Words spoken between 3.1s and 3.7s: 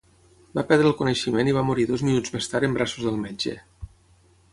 metge.